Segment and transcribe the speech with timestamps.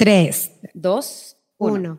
[0.00, 1.98] 3, 2, 1.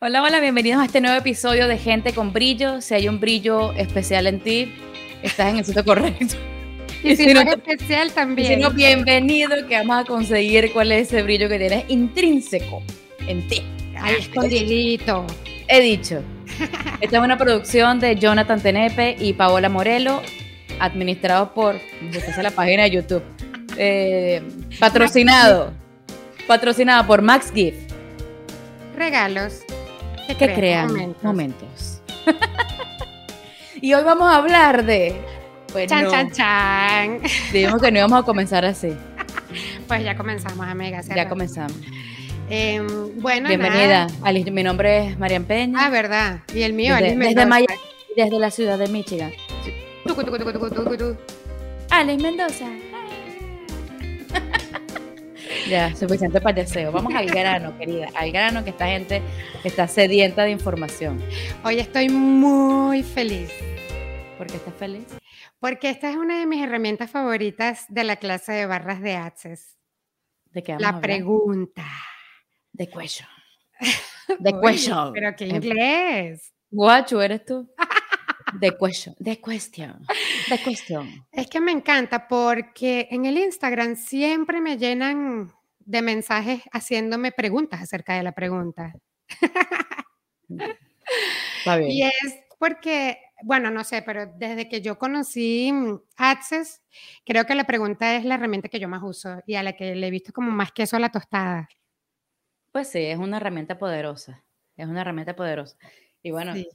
[0.00, 2.80] Hola, hola, bienvenidos a este nuevo episodio de Gente con Brillo.
[2.80, 4.72] Si hay un brillo especial en ti,
[5.20, 6.36] estás en el sitio correcto.
[7.02, 8.54] Y si, no es especial Y también.
[8.54, 12.84] si no, bienvenido, que vamos a conseguir cuál es ese brillo que tienes intrínseco
[13.26, 13.62] en ti.
[13.98, 15.26] Ahí escondidito.
[15.66, 16.22] He dicho.
[17.00, 20.22] Esta es una producción de Jonathan Tenepe y Paola Morelo,
[20.78, 21.80] administrado por,
[22.40, 23.24] la página de YouTube,
[23.76, 24.40] Eh,
[24.78, 25.79] patrocinado,
[26.50, 27.92] patrocinado por Max Gift.
[28.96, 29.60] Regalos.
[30.26, 31.22] Que, que crean momentos.
[31.22, 32.02] momentos.
[33.80, 35.14] y hoy vamos a hablar de.
[35.86, 37.20] Chan, chan, chan.
[37.52, 38.92] dijimos que no íbamos a comenzar así.
[39.86, 41.08] Pues ya comenzamos, amigas.
[41.08, 41.76] Ya comenzamos.
[42.48, 42.86] Em,
[43.20, 44.08] bueno, Bienvenida.
[44.22, 45.86] Alice, mi nombre es Marian Peña.
[45.86, 46.40] Ah, verdad.
[46.54, 47.46] Y el mío, desde, Alice desde.
[47.46, 47.66] Miami,
[48.16, 49.32] desde la ciudad de Michigan.
[50.04, 51.16] Tucu, tucu, tucu.
[51.90, 52.66] Alice Mendoza.
[55.68, 56.92] ya, suficiente payaseo.
[56.92, 58.08] Vamos al grano, querida.
[58.14, 59.22] Al grano que esta gente
[59.64, 61.22] está sedienta de información.
[61.64, 63.50] Hoy estoy muy feliz.
[64.38, 65.06] ¿Por qué estás feliz?
[65.58, 69.78] Porque esta es una de mis herramientas favoritas de la clase de barras de Access.
[70.46, 71.84] ¿De qué vamos La pregunta.
[72.72, 73.28] De question.
[74.38, 75.12] De question.
[75.12, 76.52] Pero qué En- inglés.
[76.70, 77.68] Guacho, eres tú.
[78.58, 79.14] The question.
[79.22, 80.06] The question.
[80.48, 81.26] The question.
[81.32, 87.82] Es que me encanta porque en el Instagram siempre me llenan de mensajes haciéndome preguntas
[87.82, 88.94] acerca de la pregunta.
[91.58, 91.90] Está bien.
[91.90, 96.82] Y es porque, bueno, no sé, pero desde que yo conocí mm, Access,
[97.24, 99.94] creo que la pregunta es la herramienta que yo más uso y a la que
[99.94, 101.68] le he visto como más queso a la tostada.
[102.72, 104.44] Pues sí, es una herramienta poderosa.
[104.76, 105.76] Es una herramienta poderosa.
[106.22, 106.68] Y bueno, Sí.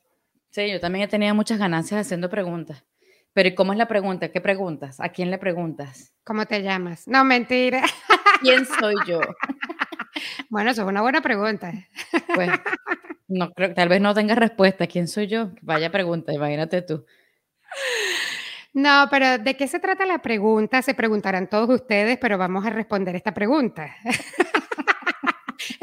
[0.55, 2.83] Sí, yo también he tenido muchas ganancias haciendo preguntas.
[3.33, 4.29] Pero ¿y cómo es la pregunta?
[4.29, 5.01] ¿Qué preguntas?
[5.01, 6.13] ¿A quién le preguntas?
[6.23, 7.05] ¿Cómo te llamas?
[7.05, 7.83] No, mentira.
[8.41, 9.19] ¿Quién soy yo?
[10.49, 11.73] Bueno, eso es una buena pregunta.
[12.33, 12.49] Pues
[13.27, 14.87] no creo, tal vez no tenga respuesta.
[14.87, 15.51] ¿Quién soy yo?
[15.61, 17.05] Vaya pregunta, imagínate tú.
[18.73, 20.81] No, pero ¿de qué se trata la pregunta?
[20.81, 23.93] Se preguntarán todos ustedes, pero vamos a responder esta pregunta.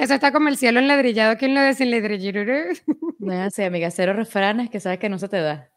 [0.03, 2.33] Eso está como el cielo enladrillado, ¿quién lo desenladrilló?
[3.21, 3.89] No así, amiga.
[3.93, 5.71] Cero refranes que sabes que no se te da.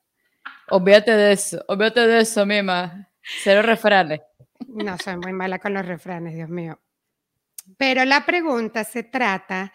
[0.71, 1.63] Olvídate de eso.
[1.67, 3.07] Olvídate de eso, mima.
[3.43, 4.21] Cero refranes.
[4.67, 6.79] No, soy muy mala con los refranes, Dios mío.
[7.77, 9.71] Pero la pregunta se trata,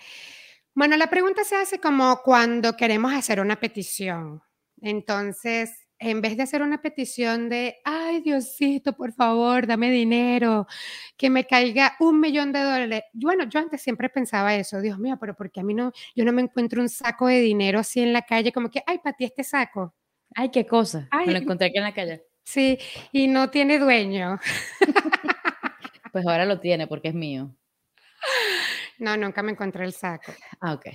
[0.75, 4.43] bueno, la pregunta se hace como cuando queremos hacer una petición.
[4.83, 10.67] Entonces, en vez de hacer una petición de, ay, Diosito, por favor, dame dinero,
[11.17, 13.03] que me caiga un millón de dólares.
[13.13, 16.33] Bueno, yo antes siempre pensaba eso, Dios mío, pero porque a mí no, yo no
[16.33, 19.25] me encuentro un saco de dinero así en la calle, como que, ay, para ti
[19.25, 19.95] este saco.
[20.35, 21.07] Ay, qué cosa.
[21.27, 22.25] Me lo encontré aquí en la calle.
[22.45, 22.79] Sí,
[23.13, 24.41] y no tiene dueño.
[26.13, 27.55] Pues ahora lo tiene porque es mío.
[28.99, 30.33] No, nunca me encontré el saco.
[30.61, 30.87] Ah, ok.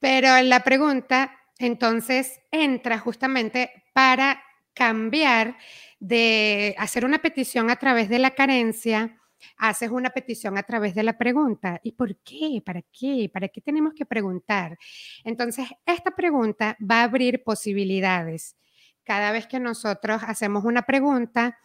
[0.00, 4.42] Pero la pregunta entonces entra justamente para
[4.74, 5.56] cambiar
[6.00, 9.18] de hacer una petición a través de la carencia,
[9.56, 11.80] haces una petición a través de la pregunta.
[11.82, 12.62] ¿Y por qué?
[12.64, 13.30] ¿Para qué?
[13.32, 14.76] ¿Para qué tenemos que preguntar?
[15.24, 18.56] Entonces, esta pregunta va a abrir posibilidades.
[19.04, 21.58] Cada vez que nosotros hacemos una pregunta,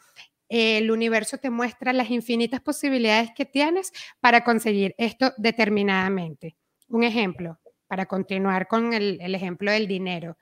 [0.48, 6.56] el universo te muestra las infinitas posibilidades que tienes para conseguir esto determinadamente.
[6.90, 7.61] Un ejemplo,
[7.92, 10.38] para continuar con el, ejemplo del dinero.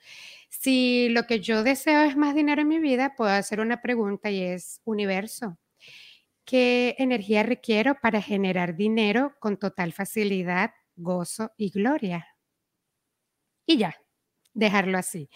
[0.50, 4.30] Si lo que yo deseo es más dinero en mi vida, puedo hacer una pregunta
[4.30, 5.58] y es, universo,
[6.46, 12.28] ¿qué energía requiero para generar dinero con total facilidad, gozo y gloria?
[13.66, 13.96] Y ya,
[14.54, 15.28] dejarlo así.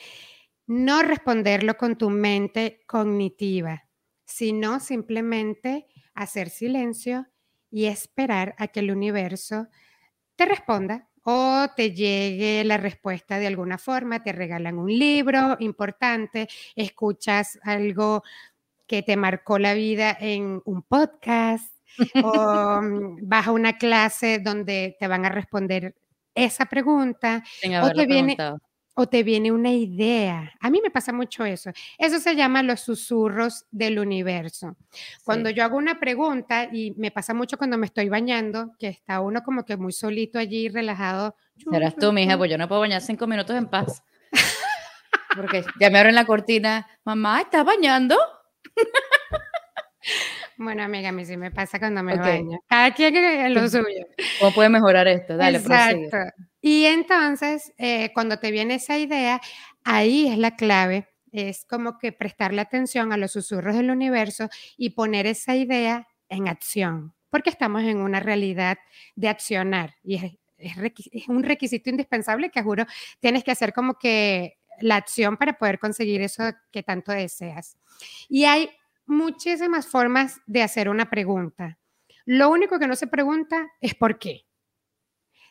[0.67, 3.89] No responderlo con tu mente cognitiva,
[4.23, 7.25] sino simplemente hacer silencio
[7.71, 9.67] y esperar a que el universo
[10.35, 16.47] te responda o te llegue la respuesta de alguna forma, te regalan un libro importante,
[16.75, 18.23] escuchas algo
[18.87, 21.73] que te marcó la vida en un podcast
[22.23, 25.95] o mm, vas a una clase donde te van a responder
[26.35, 27.43] esa pregunta
[27.83, 28.59] O te viene- preguntado.
[28.95, 30.53] O te viene una idea.
[30.59, 31.71] A mí me pasa mucho eso.
[31.97, 34.75] Eso se llama los susurros del universo.
[35.23, 35.55] Cuando Sí.
[35.55, 39.41] yo hago una pregunta, y me pasa mucho cuando me estoy bañando, que está uno
[39.43, 41.35] como que muy solito allí, relajado.
[41.71, 44.03] Serás tú, mija, pues yo no puedo bañar cinco minutos en paz.
[45.35, 46.85] Porque ya me abren la cortina.
[47.03, 48.15] Mamá, ¿estás bañando?
[50.57, 52.19] Bueno, amiga, a mí sí me pasa cuando me Ok.
[52.19, 52.59] baño.
[52.67, 54.05] Cada quien en lo suyo.
[54.39, 55.35] ¿Cómo puede mejorar esto?
[55.35, 56.09] Dale, prosigue.
[56.65, 59.41] Y entonces, eh, cuando te viene esa idea,
[59.83, 61.09] ahí es la clave.
[61.33, 66.47] Es como que prestarle atención a los susurros del universo y poner esa idea en
[66.47, 67.13] acción.
[67.29, 68.77] porque estamos en una realidad
[69.15, 70.33] de accionar y es,
[71.11, 72.85] es un requisito indispensable que juro
[73.19, 77.77] tienes que hacer como que la acción para poder conseguir eso que tanto deseas.
[78.29, 78.69] Y hay
[79.05, 81.79] muchísimas formas de hacer una pregunta.
[82.25, 84.45] Lo único que no se pregunta es por qué.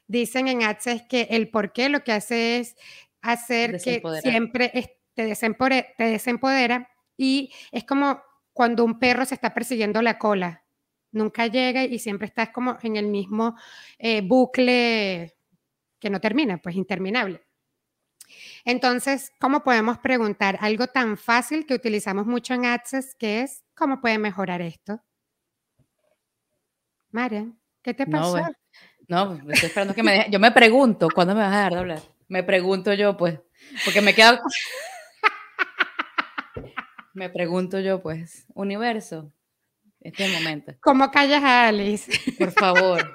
[0.06, 2.76] Dicen en Access que el por qué lo que hace es
[3.20, 4.70] hacer que siempre
[5.14, 8.20] te, desempodera, te desempodera y es como
[8.52, 10.64] cuando un perro se está persiguiendo la cola.
[11.12, 13.56] Nunca llega y siempre estás como en el mismo
[13.98, 15.36] eh, bucle
[15.98, 17.42] que no termina, pues interminable.
[18.64, 24.00] Entonces, ¿cómo podemos preguntar algo tan fácil que utilizamos mucho en Access, que es cómo
[24.00, 25.02] puede mejorar esto?
[27.10, 28.38] Marian, ¿qué te pasó?
[28.38, 28.50] No,
[29.08, 30.30] no estoy esperando que me deje.
[30.30, 32.02] Yo me pregunto, ¿cuándo me vas a dejar de hablar?
[32.28, 33.38] Me pregunto yo, pues,
[33.84, 34.40] porque me queda...
[37.14, 39.32] me pregunto yo, pues, universo,
[40.00, 40.74] este es el momento.
[40.80, 42.10] ¿Cómo callas a Alice?
[42.38, 43.12] Por favor.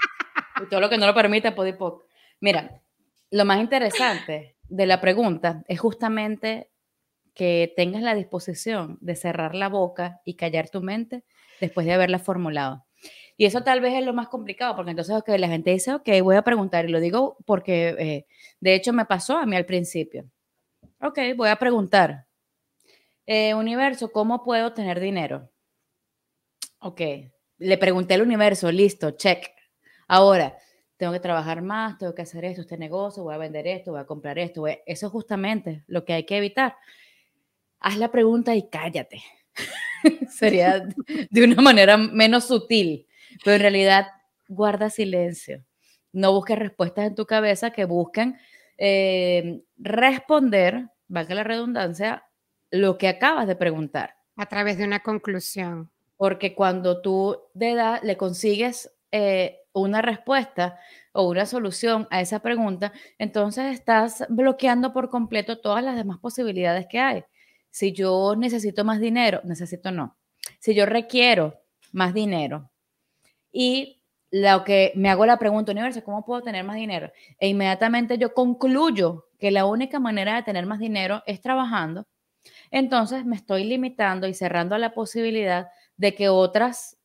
[0.62, 2.06] Y todo lo que no lo permite, Podipoc.
[2.40, 2.82] Mira,
[3.32, 6.70] lo más interesante de la pregunta es justamente
[7.34, 11.24] que tengas la disposición de cerrar la boca y callar tu mente
[11.62, 12.87] después de haberla formulado.
[13.38, 16.10] Y eso tal vez es lo más complicado, porque entonces okay, la gente dice, ok,
[16.24, 18.26] voy a preguntar, y lo digo porque eh,
[18.60, 20.30] de hecho me pasó a mí al principio.
[21.00, 22.26] Ok, voy a preguntar,
[23.28, 25.52] eh, universo, ¿cómo puedo tener dinero?
[26.80, 27.02] Ok,
[27.60, 29.50] le pregunté al universo, listo, check.
[30.08, 30.58] Ahora,
[30.98, 34.02] tengo que trabajar más, tengo que hacer esto, este negocio, voy a vender esto, voy
[34.02, 34.66] a comprar esto.
[34.68, 36.76] Eso es justamente lo que hay que evitar.
[37.80, 39.22] Haz la pregunta y cállate.
[40.30, 40.88] Sería
[41.30, 43.07] de una manera menos sutil,
[43.44, 44.08] pero en realidad
[44.48, 45.64] guarda silencio.
[46.14, 48.38] No busques respuestas en tu cabeza que busquen
[48.78, 52.24] eh, responder, valga la redundancia,
[52.72, 54.16] lo que acabas de preguntar.
[54.36, 55.90] A través de una conclusión.
[56.16, 60.80] Porque cuando tú de edad le consigues eh, una respuesta
[61.14, 66.88] o una solución a esa pregunta, entonces estás bloqueando por completo todas las demás posibilidades
[66.88, 67.24] que hay.
[67.70, 70.18] Si yo necesito más dinero, necesito no.
[70.60, 71.62] Si yo requiero
[71.92, 72.70] más dinero
[73.60, 77.12] y lo que me hago la pregunta, universo, ¿cómo puedo tener más dinero?
[77.40, 82.06] E inmediatamente yo concluyo que la única manera de tener más dinero es trabajando,
[82.70, 86.98] entonces me estoy limitando y cerrando a la posibilidad de que otras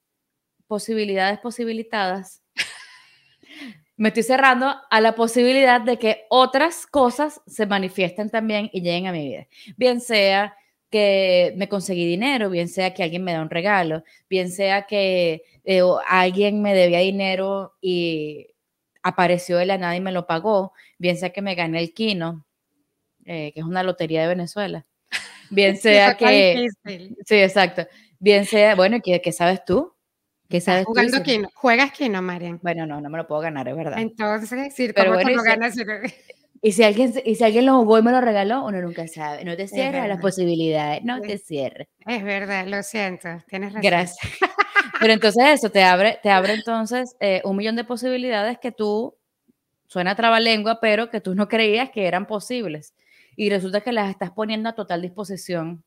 [0.67, 2.43] posibilidades posibilitadas
[3.97, 9.07] me estoy cerrando a la posibilidad de que otras cosas se manifiesten también y lleguen
[9.07, 9.47] a mi vida.
[9.79, 10.55] Bien sea
[10.93, 15.43] que me conseguí dinero, bien sea que alguien me da un regalo, bien sea que
[15.65, 18.49] eh, alguien me debía dinero y
[19.03, 22.45] apareció de la nada y me lo pagó, bien sea que me gané el Kino,
[23.25, 24.87] eh, que es una lotería de Venezuela,
[25.51, 26.69] bien sea que...
[27.25, 27.89] Sí, exacto.
[28.19, 29.95] Bien sea, bueno, ¿qué, qué sabes tú?
[30.49, 31.49] ¿Qué sabes jugando tú?
[31.55, 32.61] ¿Juegas Kino, Marian?
[32.63, 33.99] Bueno, no, no me lo puedo ganar, es verdad.
[33.99, 35.75] Entonces, sí, ¿cómo te lo ganas?
[36.65, 39.45] Y si alguien, y si alguien lo jugó y me lo regaló, uno nunca sabe.
[39.45, 41.89] No te cierres las posibilidades, no te cierres.
[42.07, 43.83] Es verdad, lo siento, tienes razón.
[43.83, 44.39] Gracias.
[45.01, 49.17] Pero entonces eso te abre, te abre entonces eh, un millón de posibilidades que tú,
[49.89, 52.95] suena trabalengua, pero que tú no creías que eran posibles.
[53.35, 55.85] Y resulta que las estás poniendo a total disposición.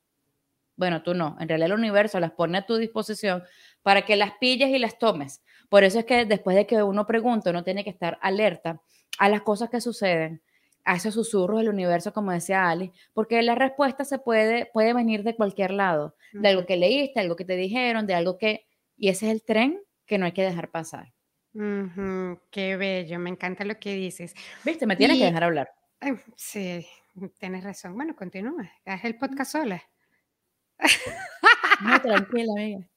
[0.76, 3.44] Bueno, tú no, en realidad el universo las pone a tu disposición
[3.82, 5.42] para que las pilles y las tomes.
[5.70, 8.82] Por eso es que después de que uno pregunta, uno tiene que estar alerta
[9.18, 10.42] a las cosas que suceden,
[10.86, 15.24] a esos susurros del universo, como decía Ali, porque la respuesta se puede, puede venir
[15.24, 18.68] de cualquier lado, de algo que leíste, algo que te dijeron, de algo que...
[18.96, 21.12] Y ese es el tren que no hay que dejar pasar.
[21.54, 24.36] qué bello, me encanta lo que dices.
[24.64, 25.72] Viste, me tienes que dejar hablar.
[26.36, 26.86] sí,
[27.40, 27.96] tienes razón.
[27.96, 29.84] Bueno, continúa, haz el podcast sola.
[31.82, 32.88] No, tranquila, amiga.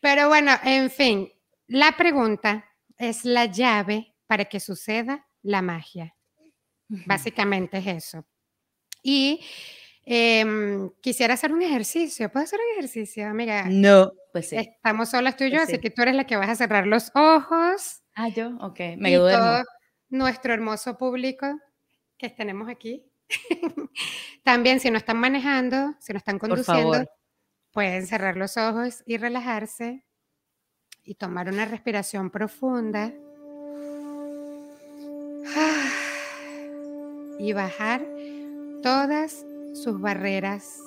[0.00, 1.30] Pero bueno, en fin,
[1.66, 2.64] la pregunta
[2.96, 6.14] es la llave para que suceda la magia.
[6.88, 8.26] Básicamente es eso.
[9.02, 9.40] Y
[10.04, 12.30] em, quisiera hacer un ejercicio.
[12.30, 13.66] ¿Puedo hacer un ejercicio, amiga?
[13.68, 14.56] No, pues sí.
[14.56, 16.86] Estamos solas tú y yo, pues así que tú eres la que vas a cerrar
[16.86, 18.02] los ojos.
[18.14, 19.64] Ah, yo, ok, me y todo
[20.08, 21.46] nuestro hermoso público
[22.16, 23.04] que tenemos aquí.
[24.44, 27.04] También, si no están manejando, si no están conduciendo,
[27.72, 30.06] Pueden cerrar los ojos y relajarse
[31.02, 33.12] y tomar una respiración profunda.
[37.38, 38.06] Y bajar
[38.82, 40.80] todas sus barreras.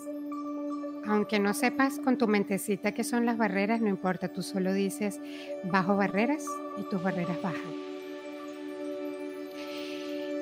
[1.06, 5.20] Aunque no sepas con tu mentecita qué son las barreras, no importa, tú solo dices
[5.64, 6.44] bajo barreras
[6.78, 7.90] y tus barreras bajan.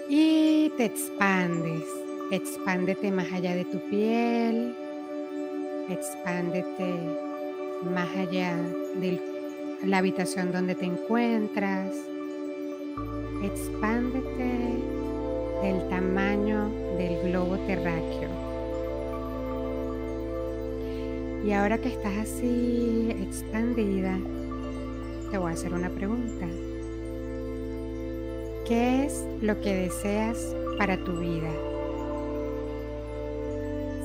[0.09, 1.83] Y te expandes,
[2.31, 4.75] expándete más allá de tu piel,
[5.89, 6.93] expándete
[7.93, 8.55] más allá
[8.99, 9.21] de
[9.83, 11.93] la habitación donde te encuentras.
[13.43, 14.96] Expándete
[15.61, 18.29] del tamaño del globo terráqueo.
[21.45, 24.17] Y ahora que estás así expandida,
[25.31, 26.45] te voy a hacer una pregunta.
[28.67, 31.49] ¿Qué es lo que deseas para tu vida?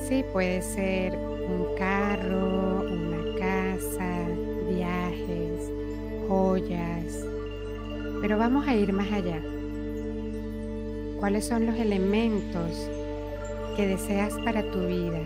[0.07, 4.25] Sí, puede ser un carro, una casa,
[4.69, 5.71] viajes,
[6.27, 7.25] joyas,
[8.21, 9.41] pero vamos a ir más allá.
[11.23, 12.89] ¿Cuáles son los elementos
[13.77, 15.21] que deseas para tu vida?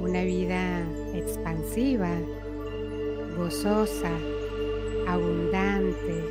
[0.00, 0.80] Una vida
[1.12, 2.08] expansiva,
[3.36, 4.10] gozosa,
[5.06, 6.24] abundante,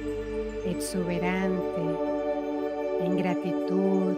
[0.65, 1.81] exuberante,
[3.01, 4.17] en gratitud,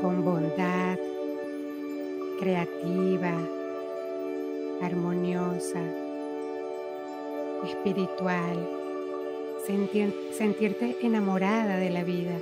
[0.00, 0.98] con bondad,
[2.38, 3.34] creativa,
[4.82, 5.82] armoniosa,
[7.64, 8.75] espiritual,
[9.66, 12.38] sentirte enamorada de la vida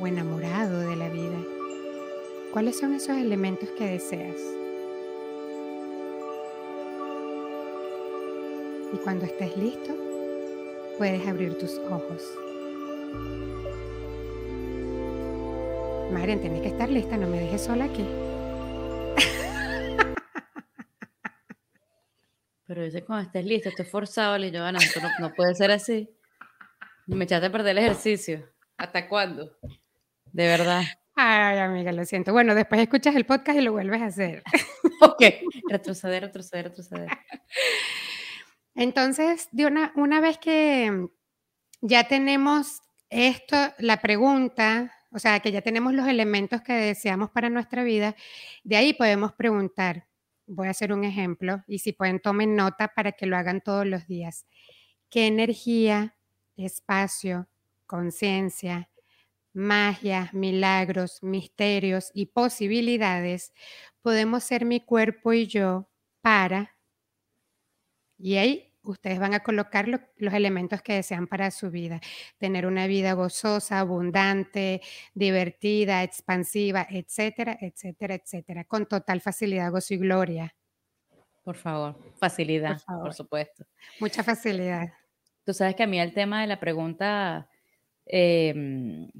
[0.00, 1.38] o enamorado de la vida.
[2.52, 4.40] ¿Cuáles son esos elementos que deseas?
[8.92, 9.94] Y cuando estés listo,
[10.98, 12.22] puedes abrir tus ojos.
[16.12, 18.06] Marian, tienes que estar lista, no me dejes sola aquí.
[22.66, 24.70] Pero dice cuando estés listo, estoy forzado, le no,
[25.20, 26.08] no puede ser así.
[27.06, 28.48] Me echaste a perder el ejercicio.
[28.76, 29.56] ¿Hasta cuándo?
[30.32, 30.82] De verdad.
[31.14, 32.32] Ay, amiga, lo siento.
[32.32, 34.42] Bueno, después escuchas el podcast y lo vuelves a hacer.
[35.00, 35.22] ok.
[35.68, 37.08] Retroceder, retroceder, retroceder.
[38.74, 41.08] Entonces, de una, una vez que
[41.80, 42.80] ya tenemos
[43.10, 48.16] esto, la pregunta, o sea, que ya tenemos los elementos que deseamos para nuestra vida,
[48.64, 50.08] de ahí podemos preguntar.
[50.46, 53.86] Voy a hacer un ejemplo y si pueden tomen nota para que lo hagan todos
[53.86, 54.46] los días.
[55.10, 56.16] ¿Qué energía
[56.56, 57.48] espacio,
[57.86, 58.90] conciencia,
[59.52, 63.52] magia, milagros, misterios y posibilidades,
[64.02, 65.88] podemos ser mi cuerpo y yo
[66.20, 66.76] para,
[68.18, 72.00] y ahí ustedes van a colocar los elementos que desean para su vida.
[72.38, 74.82] Tener una vida gozosa, abundante,
[75.14, 80.54] divertida, expansiva, etcétera, etcétera, etcétera, con total facilidad, gozo y gloria.
[81.42, 83.66] Por favor, facilidad, por supuesto.
[84.00, 84.92] Mucha facilidad.
[85.44, 87.48] Tú sabes que a mí el tema de la pregunta
[88.06, 89.10] em,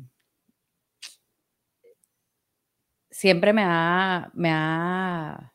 [3.11, 5.53] siempre me ha, me ha,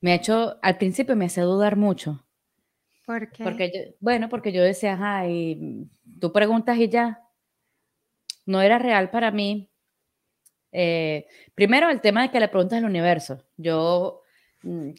[0.00, 2.24] me ha hecho, al principio me hace dudar mucho.
[3.04, 3.44] ¿Por qué?
[3.44, 7.22] Porque bueno, porque yo decía, ay, tú preguntas y ya.
[8.46, 9.70] No era real para mí.
[10.72, 13.44] Eh, primero, el tema de que le preguntas al universo.
[13.56, 14.19] Yo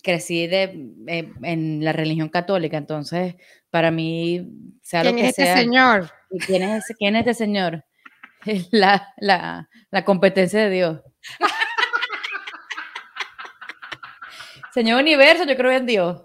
[0.04, 3.36] crecí de, eh, en la religión católica, entonces
[3.70, 4.48] para mí,
[4.82, 6.12] sea lo que es este señor?
[6.46, 7.86] ¿Quién es, quién es este señor?
[8.72, 11.02] La, la, la competencia de Dios.
[14.74, 16.24] Señor Universo, yo creo en Dios.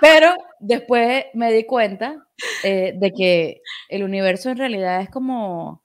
[0.00, 2.26] Pero después me di cuenta
[2.64, 5.84] eh, de que el universo en realidad es como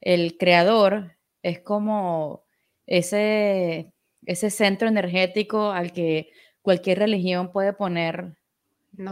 [0.00, 2.44] el creador, es como
[2.86, 3.92] ese
[4.26, 6.30] ese centro energético al que
[6.60, 8.36] cualquier religión puede poner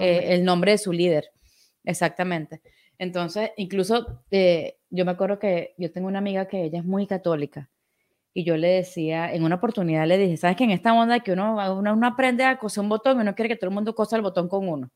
[0.01, 1.31] eh, el nombre de su líder.
[1.85, 2.61] Exactamente.
[2.99, 7.07] Entonces, incluso eh, yo me acuerdo que yo tengo una amiga que ella es muy
[7.07, 7.71] católica
[8.33, 11.33] y yo le decía, en una oportunidad le dije, ¿sabes que en esta onda que
[11.33, 14.17] uno, uno, aprende a coser un botón y uno quiere que todo el mundo cosa
[14.17, 14.91] el botón con uno?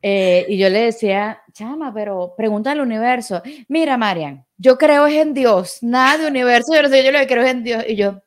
[0.00, 5.14] Eh, y yo le decía, chama, pero pregunta al universo, mira, Marian, yo creo es
[5.14, 7.84] en Dios, nada de universo, yo no sé, yo lo que creo es en Dios.
[7.88, 8.22] Y yo,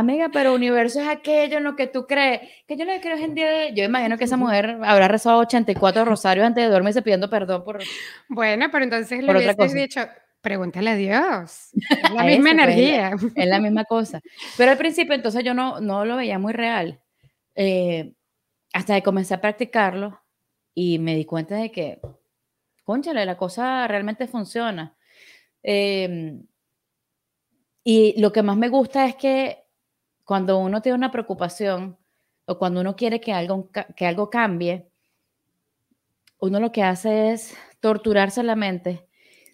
[0.00, 2.40] amiga, pero universo es aquello en lo que tú crees.
[2.66, 3.74] Que yo le creo en día de...
[3.74, 7.78] Yo imagino que esa mujer habrá rezado 84 rosarios antes de dormirse pidiendo perdón por.
[8.28, 10.00] Bueno, pero entonces le hubieses dicho,
[10.40, 11.70] pregúntale a Dios.
[11.90, 13.12] Es la misma pues, energía.
[13.34, 14.20] es, la, misma cosa.
[14.56, 17.00] Pero al principio, entonces yo no, no lo veía muy real.
[17.54, 18.12] Eh,
[18.72, 20.20] hasta que comencé a practicarlo
[20.74, 22.00] y me di cuenta de que,
[22.84, 24.96] conchale, la cosa realmente funciona.
[25.62, 26.40] Eh,
[27.84, 29.59] y lo que más me gusta es que
[30.30, 31.98] cuando uno tiene una preocupación
[32.44, 34.88] o cuando uno quiere que algo, que algo cambie,
[36.38, 39.08] uno lo que hace es torturarse la mente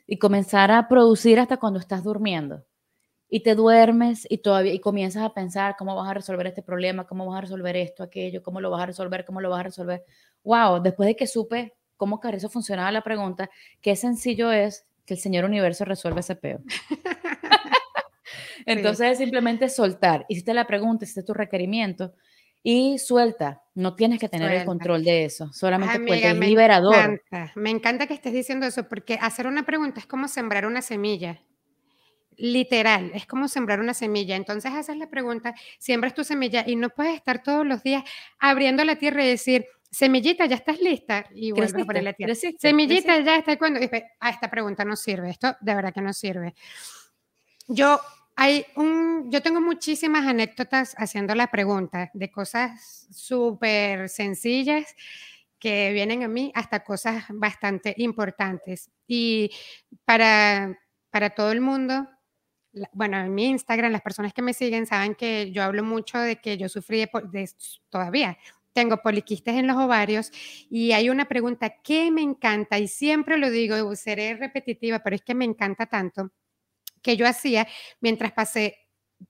[0.07, 2.63] y comenzar a producir hasta cuando estás durmiendo.
[3.31, 7.07] Y te duermes y todavía y comienzas a pensar cómo vas a resolver este problema,
[7.07, 9.63] cómo vas a resolver esto, aquello, cómo lo vas a resolver, cómo lo vas a
[9.63, 10.05] resolver.
[10.45, 13.49] Wow, después de que supe cómo eso funcionaba la pregunta,
[13.81, 16.61] qué sencillo es que el Señor Universo resuelve ese peo.
[18.67, 20.27] Entonces es simplemente soltar.
[20.29, 22.15] Hiciste la pregunta, hiciste tu requerimiento
[22.63, 23.63] y suelta.
[23.77, 26.97] No tienes que tener el control de eso, solamente Amiga, es liberador.
[26.97, 27.53] Encanta.
[27.55, 31.41] Me encanta que estés diciendo eso porque hacer una pregunta es como sembrar una semilla.
[32.39, 34.35] Literal, es como sembrar una semilla.
[34.35, 38.03] Entonces haces la pregunta, siembras tu semilla y no puedes estar todos los días
[38.41, 41.25] abriendo la tierra y decir, semillita, ya estás lista.
[41.35, 42.35] Y vuelves a poner la tierra.
[42.35, 43.79] semillita, ya está cuando.
[44.19, 45.31] Ah, esta pregunta no sirve.
[45.31, 46.55] Esto de verdad que no sirve.
[47.69, 48.01] Yo
[48.37, 54.95] hay un, yo tengo muchísimas anécdotas haciendo la pregunta de cosas súper sencillas
[55.59, 58.91] que vienen a mí hasta cosas bastante importantes.
[59.09, 59.51] Y
[60.05, 60.79] para,
[61.11, 62.07] para todo el mundo,
[62.93, 66.37] bueno, en mi Instagram, las personas que me siguen saben que yo hablo mucho de
[66.37, 66.99] que yo sufrí
[67.33, 67.51] de,
[67.89, 68.37] todavía.
[68.75, 70.31] Tengo poliquistes en los ovarios
[70.69, 75.23] y hay una pregunta que me encanta y siempre lo digo, seré repetitiva, pero es
[75.23, 76.31] que me encanta tanto
[77.07, 77.69] que yo hacía
[78.01, 78.87] mientras pasé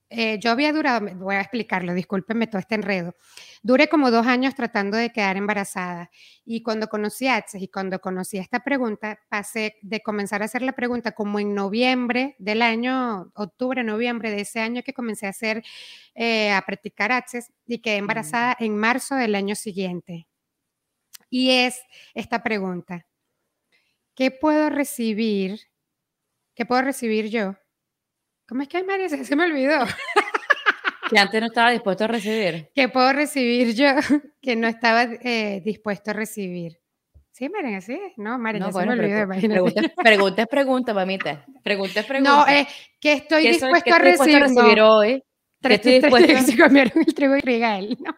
[0.09, 3.15] eh, yo había durado, voy a explicarlo, discúlpenme todo este enredo.
[3.63, 6.11] Duré como dos años tratando de quedar embarazada
[6.45, 10.63] y cuando conocí a Access y cuando conocí esta pregunta, pasé de comenzar a hacer
[10.63, 15.31] la pregunta como en noviembre del año, octubre, noviembre de ese año que comencé a
[15.31, 15.65] hacer,
[16.15, 20.29] eh, a practicar Access y quedé embarazada en marzo del año siguiente.
[21.31, 21.81] Y es
[22.15, 23.07] esta pregunta,
[24.15, 25.61] ¿qué puedo recibir?
[26.55, 27.57] ¿Qué puedo recibir yo?
[28.49, 29.09] ¿Cómo es que hay María?
[29.25, 29.81] Se me olvidó.
[31.11, 32.69] Que antes no estaba dispuesto a recibir.
[32.75, 33.87] ¿Qué puedo recibir yo
[34.43, 36.81] que no estaba eh, dispuesto a recibir?
[37.33, 38.01] Sí, María, sí.
[38.17, 41.45] No, María, no, se me olvidó, Pregunta, pregunta es pregunta, mamita.
[41.63, 42.31] Pregunta es pregunta.
[42.31, 42.67] No, es
[42.99, 45.23] que estoy dispuesto, a, recibir, a recibir hoy.
[45.61, 48.17] ¿Qué estoy dispuesto a Se comieron el trigo y regal, ¿no?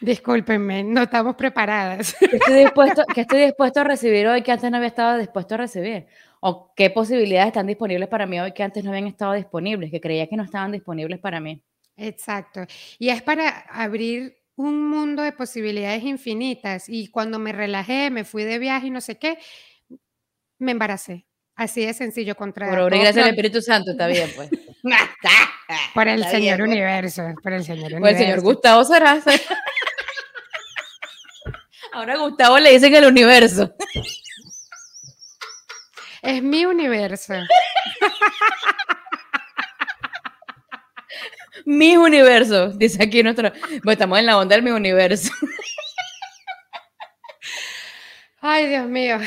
[0.00, 2.14] Discúlpenme, no estamos preparadas.
[2.18, 5.58] ¿Qué estoy, dispuesto, estoy dispuesto a recibir hoy que antes no había estado dispuesto a
[5.58, 6.06] recibir?
[6.40, 10.00] ¿O qué posibilidades están disponibles para mí hoy que antes no habían estado disponibles, que
[10.00, 11.62] creía que no estaban disponibles para mí?
[11.96, 12.62] Exacto.
[12.98, 16.88] Y es para abrir un mundo de posibilidades infinitas.
[16.88, 19.38] Y cuando me relajé, me fui de viaje y no sé qué,
[20.58, 21.26] me embaracé.
[21.54, 22.68] Así de sencillo contra.
[22.70, 24.48] Por gracias al Espíritu Santo, está bien, pues.
[25.94, 26.68] por el Señor pues.
[26.70, 28.00] Universo, por el Señor Universo.
[28.00, 29.32] Por el Señor Gustavo Saraza.
[31.92, 33.74] Ahora Gustavo le dicen el universo.
[36.22, 37.34] Es mi universo.
[41.66, 43.50] mi universo, dice aquí nuestro.
[43.50, 45.32] Bueno, estamos en la onda del mi universo.
[48.40, 49.18] Ay, Dios mío.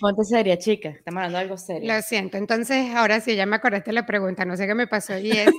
[0.00, 0.90] Ponte seria, chica.
[0.90, 1.94] Estamos hablando de algo serio.
[1.94, 2.36] Lo siento.
[2.36, 4.44] Entonces, ahora sí, ya me acordaste la pregunta.
[4.44, 5.16] No sé qué me pasó.
[5.16, 5.50] Y es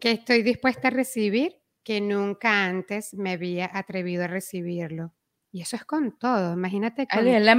[0.00, 5.12] que estoy dispuesta a recibir que nunca antes me había atrevido a recibirlo.
[5.52, 6.54] Y eso es con todo.
[6.54, 7.40] Imagínate que.
[7.40, 7.58] la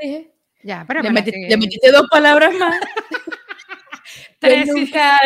[0.00, 0.32] dije.
[0.64, 2.78] Ya, pero le, metiste dos palabras más.
[4.38, 4.68] Tres.
[4.68, 5.18] Nunca,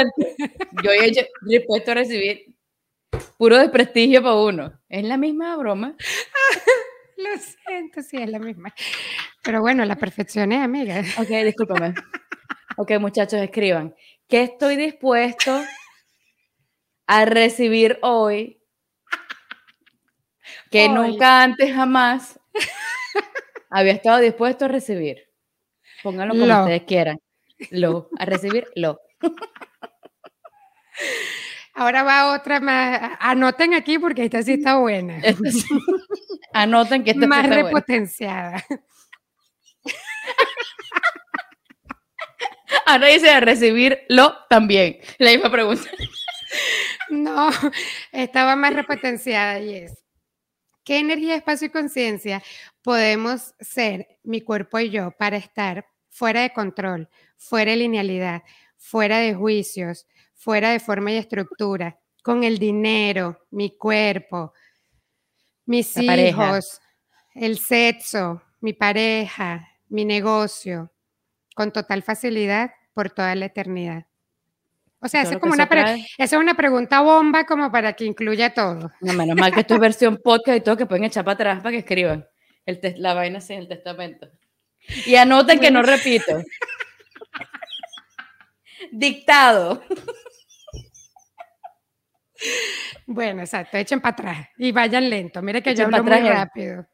[0.83, 2.55] yo he dispuesto a recibir
[3.37, 4.81] puro desprestigio para uno.
[4.89, 5.95] Es la misma broma.
[7.17, 8.75] Lo siento, sí, es la misma.
[9.43, 11.03] Pero bueno, la perfección es, amiga.
[11.19, 11.95] Ok, discúlpame.
[12.77, 13.95] Ok, muchachos, escriban.
[14.29, 15.63] ¿Qué estoy dispuesto
[17.07, 18.61] a recibir hoy
[20.71, 22.41] que nunca antes jamás
[23.71, 25.29] había estado dispuesto a recibir.
[26.03, 27.19] Pónganlo como ustedes quieran.
[27.71, 29.01] Lo, a recibir lo.
[31.75, 33.13] Ahora va otra más.
[33.21, 35.21] Anoten aquí porque esta sí está buena.
[36.55, 38.65] Anoten que esta más está repotenciada.
[42.87, 44.99] Ahora dice a recibirlo también.
[45.19, 45.91] La misma pregunta.
[47.11, 47.51] No,
[48.13, 50.06] estaba más repotenciada y es.
[50.87, 52.45] ¿Qué energía, espacio y conciencia
[52.81, 58.45] podemos ser, mi cuerpo y yo, para estar fuera de control, fuera de linealidad,
[58.77, 64.53] fuera de juicios, fuera de forma y estructura, con el dinero, mi cuerpo,
[65.65, 66.81] mis hijos,
[67.35, 70.93] el sexo, mi pareja, mi negocio,
[71.57, 74.07] con total facilidad por toda la eternidad?
[75.07, 75.69] O sea, es como una
[76.19, 78.91] es una pregunta bomba como para que incluya todo.
[79.01, 81.63] No, menos mal que esto es versión podcast y todo que pueden echar para atrás
[81.63, 82.27] para que escriban
[82.67, 84.29] el la vaina sin el testamento.
[85.07, 86.43] Y anoten que no repito.
[88.91, 89.85] Dictado.
[93.07, 95.41] Bueno, exacto, echen para atrás y vayan lento.
[95.41, 96.85] Mire que yo hablo muy rápido.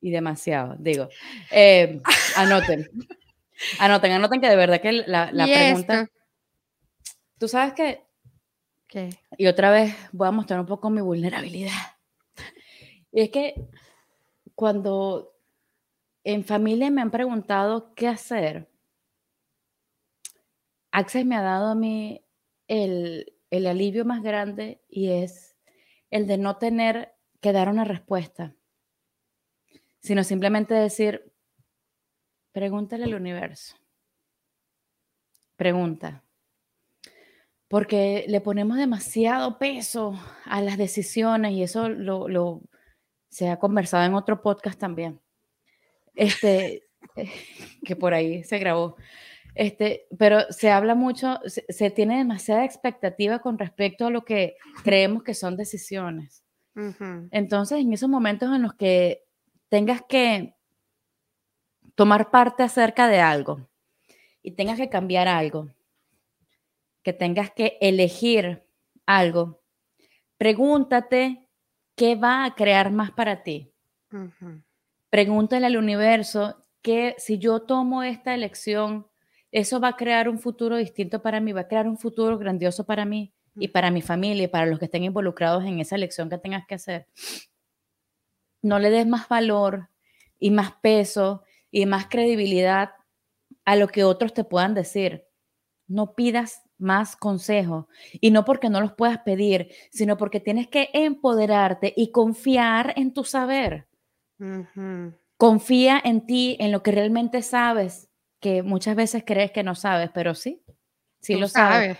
[0.00, 1.10] Y demasiado, digo.
[1.50, 2.00] Eh,
[2.36, 2.88] anoten.
[3.80, 6.08] Anoten, anoten que de verdad que la, pregunta...
[7.38, 8.04] Tú sabes que...
[8.86, 9.10] ¿Qué?
[9.36, 11.72] Y otra vez voy a mostrar un poco mi vulnerabilidad.
[13.12, 13.54] Y es que
[14.54, 15.34] cuando
[16.24, 18.68] en familia me han preguntado qué hacer,
[20.90, 22.24] Access me ha dado a mí
[22.66, 25.56] el, el alivio más grande y es
[26.10, 28.56] el de no tener que dar una respuesta,
[30.00, 31.32] sino simplemente decir,
[32.52, 33.76] pregúntale al universo.
[35.56, 36.24] Pregunta.
[37.68, 42.62] Porque le ponemos demasiado peso a las decisiones y eso lo,
[43.28, 45.20] se ha conversado en otro podcast también.
[46.14, 46.84] Este,
[47.84, 48.96] que por ahí se grabó.
[49.54, 55.22] Este, pero se habla mucho, se, tiene demasiada expectativa con respecto a lo que creemos
[55.22, 56.44] que son decisiones.
[57.32, 59.24] Entonces, en esos momentos en los que
[59.68, 60.54] tengas que
[61.96, 63.68] tomar parte acerca de algo
[64.44, 65.68] y tengas que cambiar algo,
[67.08, 68.62] que tengas que elegir
[69.06, 69.62] algo,
[70.36, 71.48] pregúntate
[71.96, 73.72] qué va a crear más para ti.
[75.08, 79.06] Pregúntale al universo que si yo tomo esta elección,
[79.52, 82.84] eso va a crear un futuro distinto para mí, va a crear un futuro grandioso
[82.84, 86.28] para mí y para mi familia y para los que estén involucrados en esa elección
[86.28, 87.06] que tengas que hacer.
[88.60, 89.88] No le des más valor
[90.38, 92.90] y más peso y más credibilidad
[93.64, 95.27] a lo que otros te puedan decir.
[95.88, 100.90] No pidas más consejos y no porque no los puedas pedir, sino porque tienes que
[100.92, 103.88] empoderarte y confiar en tu saber.
[105.36, 108.08] Confía en ti, en lo que realmente sabes
[108.40, 110.62] que muchas veces crees que no sabes, pero sí,
[111.20, 111.98] sí lo sabes.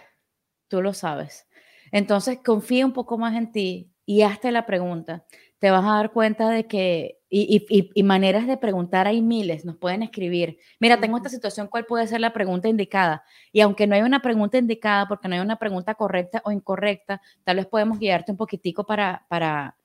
[0.69, 1.49] Tú lo sabes.
[1.91, 5.25] Entonces, confía un poco más en ti y hazte la pregunta.
[5.59, 10.03] Te vas a dar cuenta de que, y, maneras de preguntar hay miles, nos pueden
[10.03, 10.59] escribir.
[10.81, 13.23] Mira, tengo esta situación, ¿cuál puede ser la pregunta indicada?
[13.53, 17.21] Y aunque no hay una pregunta indicada, porque no hay una pregunta correcta o incorrecta,
[17.45, 19.77] tal vez podemos guiarte un poquitico para, para,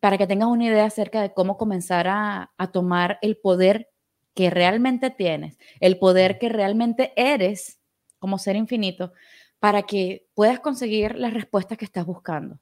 [0.00, 3.90] para que tengas una idea acerca de cómo comenzar a, a tomar el poder
[4.34, 7.80] que realmente tienes, el poder que realmente eres
[8.18, 9.12] como ser infinito,
[9.58, 12.60] para que puedas conseguir las respuestas que estás buscando.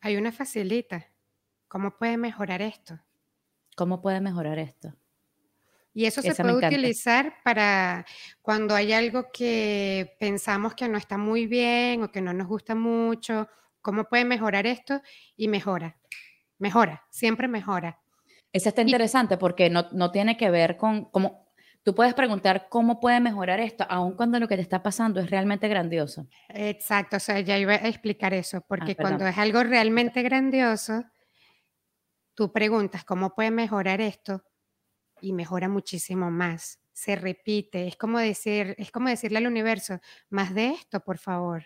[0.00, 1.13] Hay una facilita.
[1.68, 3.00] ¿Cómo puede mejorar esto?
[3.76, 4.94] ¿Cómo puede mejorar esto?
[5.92, 8.04] Y eso se puede utilizar para
[8.42, 12.74] cuando hay algo que pensamos que no está muy bien o que no nos gusta
[12.74, 13.48] mucho.
[13.80, 15.00] ¿Cómo puede mejorar esto?
[15.36, 15.96] Y mejora.
[16.58, 18.00] Mejora, siempre mejora.
[18.52, 21.44] Esa está interesante porque no, no, tiene que ver con cómo
[21.84, 25.30] tú puedes preguntar cómo puede mejorar esto, aun cuando lo que te está pasando es
[25.30, 26.26] realmente grandioso.
[26.48, 31.04] Exacto, o sea, ya iba a explicar eso, porque ah, cuando es algo realmente grandioso,
[32.34, 34.42] tú preguntas cómo puede mejorar esto
[35.20, 36.80] y mejora muchísimo más.
[36.92, 41.64] Se repite, es como decir, es como decirle al universo, más de esto, por favor.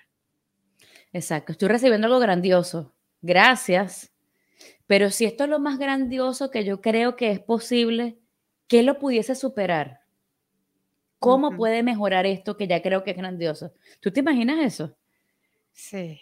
[1.12, 2.94] Exacto, estoy recibiendo algo grandioso.
[3.20, 4.12] Gracias
[4.88, 8.18] pero si esto es lo más grandioso que yo creo que es posible,
[8.66, 10.00] ¿qué lo pudiese superar?
[11.18, 13.72] ¿Cómo puede mejorar esto que ya creo que es grandioso?
[14.00, 14.96] ¿Tú te imaginas eso?
[15.72, 16.20] Sí.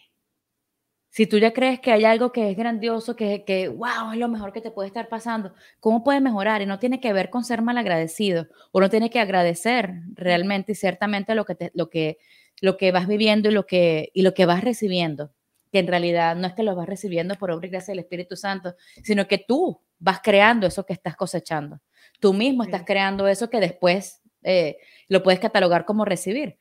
[1.16, 4.28] Si tú ya crees que hay algo que es grandioso, que, que, wow, es lo
[4.28, 6.60] mejor que te puede estar pasando, ¿cómo puede mejorar?
[6.60, 10.72] Y no tiene que ver con ser mal agradecido, o no tiene que agradecer realmente
[10.72, 12.18] y ciertamente lo que, lo que,
[12.60, 15.32] lo que vas viviendo y lo que, y lo que vas recibiendo
[15.72, 18.36] que en realidad no es que lo vas recibiendo por obra y gracia del Espíritu
[18.36, 21.80] Santo, sino que tú vas creando eso que estás cosechando.
[22.20, 24.76] Tú mismo estás creando eso que después eh,
[25.08, 26.58] lo puedes catalogar como recibir.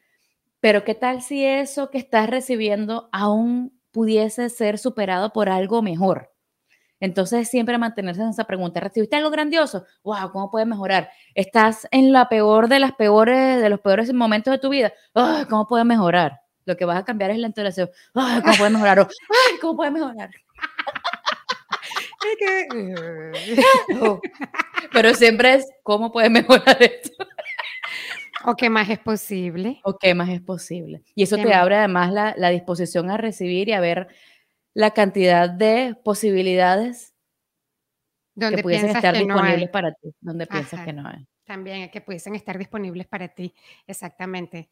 [0.62, 6.29] Pero ¿qué tal si eso que estás recibiendo aún pudiese ser superado por algo mejor?
[6.99, 8.81] Entonces, siempre mantenerse en esa pregunta.
[8.81, 9.86] ¿Recibiste algo grandioso?
[10.03, 10.34] ¡Wow!
[10.34, 11.10] ¿Cómo puedes mejorar?
[11.34, 14.91] ¿Estás en la peor de las peores, de los peores momentos de tu vida?
[15.49, 16.41] ¿Cómo puedes mejorar?
[16.65, 17.89] Lo que vas a cambiar es la entonación.
[18.13, 18.99] Ay, ¿cómo puede mejorar?
[18.99, 20.29] Ay, ¿cómo puede mejorar?
[24.91, 27.25] Pero siempre es, ¿cómo puede mejorar esto?
[28.45, 29.79] ¿O qué más es posible?
[29.84, 31.03] ¿O qué más es posible?
[31.15, 34.08] Y eso te abre además la, disposición a recibir y a ver
[34.73, 37.13] la cantidad de posibilidades
[38.36, 41.25] donde que pudiesen estar disponibles para ti, donde piensas que no hay.
[41.45, 43.53] También que pudiesen estar disponibles para ti,
[43.88, 44.69] exactamente.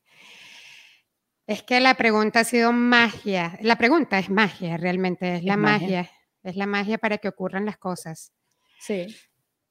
[1.47, 3.57] Es que la pregunta ha sido magia.
[3.61, 6.09] La pregunta es magia, realmente, es, la magia.
[6.43, 8.33] Es la magia para que ocurran las cosas.
[8.79, 9.07] Sí,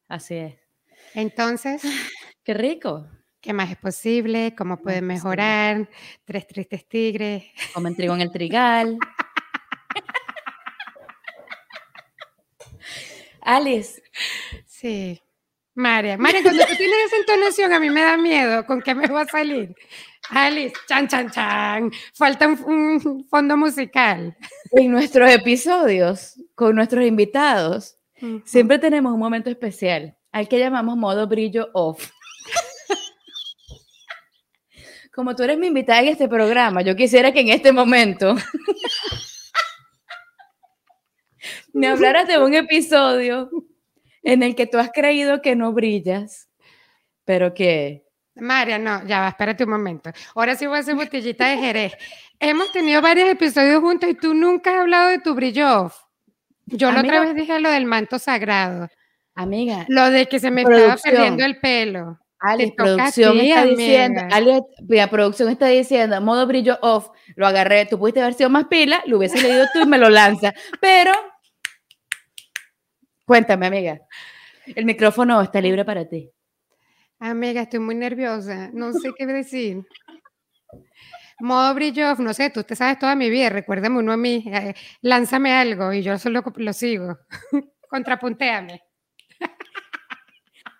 [0.08, 0.54] así es.
[1.14, 1.82] Entonces.
[2.44, 3.08] Qué rico.
[3.42, 4.55] ¿Qué más es posible?
[4.57, 5.88] ¿Cómo puede mejorar?
[6.24, 7.42] Tres tristes tigres.
[7.74, 8.96] Comen trigo en el trigal.
[13.40, 14.00] Alice.
[14.64, 15.20] Sí.
[15.74, 18.64] María, María, cuando tú tienes esa entonación a mí me da miedo.
[18.64, 19.74] ¿Con qué me va a salir?
[20.31, 21.90] Alice, chan, chan, chan.
[22.14, 24.37] Falta un, fondo musical.
[24.70, 27.96] En nuestros episodios, con nuestros invitados,
[28.44, 32.09] siempre tenemos un momento especial, al que llamamos modo brillo off.
[35.14, 38.35] Como tú eres mi invitada en este programa, yo quisiera que en este momento
[41.72, 43.51] me hablaras de un episodio
[44.22, 46.48] en el que tú has creído que no brillas,
[47.25, 48.05] pero que...
[48.35, 50.11] María, no, ya va, espérate un momento.
[50.35, 51.92] Ahora sí voy a hacer botellita de Jerez.
[52.40, 55.92] Hemos tenido varios episodios juntos y tú nunca has hablado de tu brillo
[56.64, 58.88] Yo la otra vez dije lo del manto sagrado.
[59.35, 59.85] Amiga.
[59.88, 62.21] Lo de que se me estaba perdiendo el pelo.
[62.44, 64.22] Ale, producción está diciendo,
[64.88, 69.00] la producción está diciendo, modo brillo off, lo agarré, tú pudiste haber sido más pila,
[69.07, 71.12] lo hubiese leído tú y me lo lanza, pero
[73.24, 74.00] cuéntame, amiga,
[74.74, 76.33] el micrófono está libre para ti.
[77.20, 79.87] Amiga, estoy muy nerviosa, no sé qué decir.
[81.38, 84.44] Modo brillo off, no sé, tú te sabes toda mi vida, recuérdame uno a mí,
[84.52, 87.18] eh, lánzame algo y yo solo lo sigo,
[87.88, 88.83] contrapuntéame.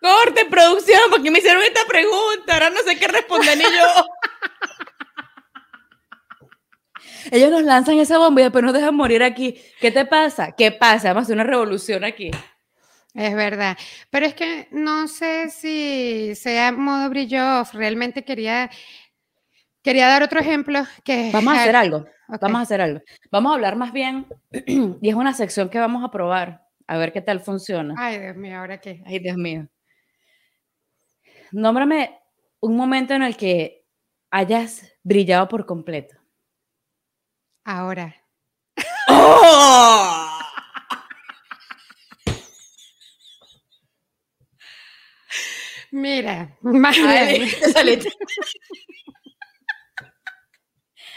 [0.03, 2.55] Corte, producción, porque me hicieron esta pregunta.
[2.55, 4.07] Ahora no sé qué responder ni yo.
[7.31, 9.63] Ellos nos lanzan esa bomba y después nos dejan morir aquí.
[9.81, 10.53] ¿Qué te pasa?
[10.57, 11.11] ¿Qué pasa?
[11.11, 12.33] Vamos a hacer una revolución aquí.
[13.15, 13.79] Es verdad.
[14.11, 17.63] Pero es que no sé si sea modo brillo.
[17.73, 18.71] Realmente quería,
[19.83, 20.85] quería dar otro ejemplo.
[21.05, 22.07] Que vamos a hacer algo.
[22.41, 23.01] Vamos a hacer algo.
[23.31, 24.27] Vamos a hablar más bien,
[24.67, 27.95] y es una sección que vamos a probar, a ver qué tal funciona.
[27.99, 29.03] Ay, Dios mío, ¿ahora qué?
[29.07, 29.69] Ay, Dios mío
[31.53, 32.19] nómbrame
[32.61, 33.87] un momento en el que
[34.31, 36.17] hayas brillado por completo.
[37.65, 38.17] Ahora.
[39.09, 40.29] ¡Oh!
[45.93, 46.97] Mira, más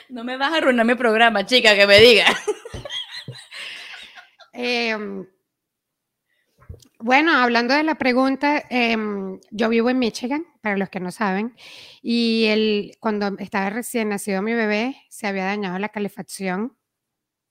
[0.10, 2.26] No me vas a arruinar mi programa, chica, que me diga.
[4.54, 4.98] eh,
[7.06, 11.56] bueno, hablando de la pregunta, em, yo vivo en Michigan, para los que no saben,
[12.02, 16.76] y el, cuando estaba recién nacido mi bebé, se había dañado la calefacción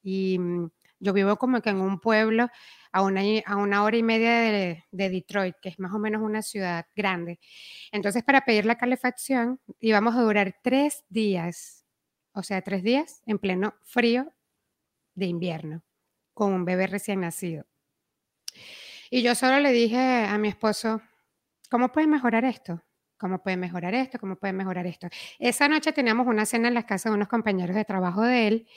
[0.03, 2.49] y mm, yo vivo como que en un pueblo
[2.93, 6.23] a una, a una hora y media de, de, Detroit, que es más o menos
[6.23, 7.39] una ciudad grande.
[7.93, 11.85] Entonces, para pedir la calefacción íbamos a durar tres días,
[12.33, 14.35] o sea, tres días en pleno frío
[15.15, 15.85] de invierno,
[16.35, 17.67] con un bebé recién nacido.
[19.15, 21.01] Y yo solo le dije a mi esposo,
[21.71, 22.83] ¿cómo puede mejorar esto?
[23.17, 24.19] ¿Cómo puede mejorar esto?
[24.19, 25.07] ¿Cómo puede mejorar esto?
[25.39, 28.69] Esa noche teníamos una cena en la casa de unos compañeros de trabajo de él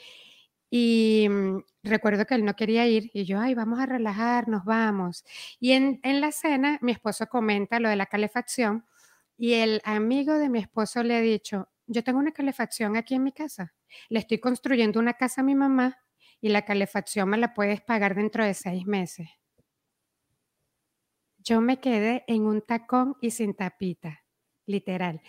[0.70, 5.24] y mm, recuerdo que él no quería ir y yo, ay, vamos a relajarnos, vamos.
[5.58, 8.86] Y en, en la cena mi esposo comenta lo de la calefacción
[9.36, 13.24] y el amigo de mi esposo le ha dicho, yo tengo una calefacción aquí en
[13.24, 13.74] mi casa,
[14.08, 15.98] le estoy construyendo una casa a mi mamá
[16.40, 19.37] y la calefacción me la puedes pagar dentro de seis meses
[21.48, 24.22] yo me quedé en un tacón y sin tapita,
[24.66, 25.22] literal.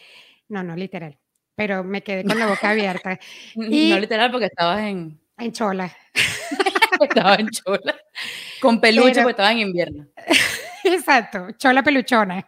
[0.50, 1.18] No, no literal,
[1.56, 3.18] pero me quedé con la boca abierta.
[3.56, 5.18] Y no literal porque estabas en...
[5.38, 5.96] En chola.
[7.02, 7.96] estaba en chola.
[8.60, 10.08] Con peluche porque estaba en invierno.
[10.84, 12.46] Exacto, chola peluchona.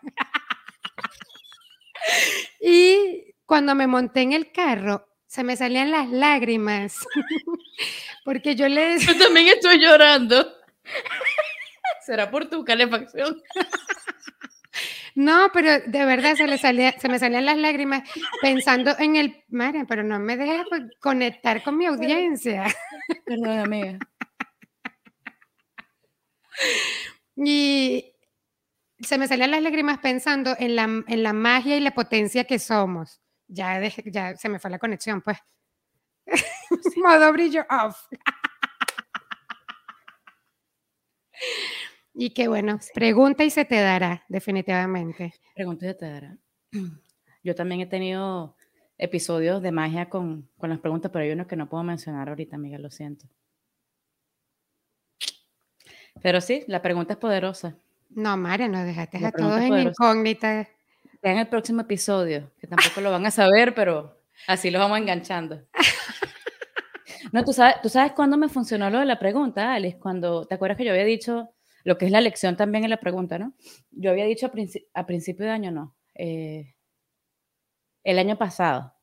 [2.59, 6.95] y cuando me monté en el carro, se me salían las lágrimas.
[8.25, 10.45] porque yo le Yo también estoy llorando.
[12.05, 13.41] ¿Será por tu calefacción?
[15.13, 18.09] No, pero de verdad se, le salía, se me salían las lágrimas
[18.41, 19.43] pensando en el...
[19.49, 20.65] María, pero no me dejes
[20.99, 22.65] conectar con mi audiencia.
[23.25, 23.99] Perdón, amiga.
[27.35, 28.13] Y
[28.99, 32.59] se me salían las lágrimas pensando en la, en la magia y la potencia que
[32.59, 33.21] somos.
[33.47, 35.37] Ya, ya se me fue la conexión, pues.
[36.95, 38.07] Modo brillo off.
[42.21, 45.33] Y qué bueno, pregunta y se te dará, definitivamente.
[45.55, 46.37] Pregunta y se te dará.
[47.43, 48.55] Yo también he tenido
[48.99, 52.57] episodios de magia con, con las preguntas, pero hay unos que no puedo mencionar ahorita,
[52.57, 53.25] amiga, lo siento.
[56.21, 57.75] Pero sí, la pregunta es poderosa.
[58.11, 60.69] No, María, nos dejaste a todos en incógnita.
[61.23, 65.59] En el próximo episodio, que tampoco lo van a saber, pero así los vamos enganchando.
[67.31, 70.55] No, tú sabes, tú sabes cuándo me funcionó lo de la pregunta, Alex, cuando, ¿te
[70.55, 73.53] acuerdas que yo había dicho lo que es la lección también en la pregunta, ¿no?
[73.91, 74.51] Yo había dicho
[74.93, 76.75] a, principio de año, no, eh,
[78.03, 78.93] el año pasado,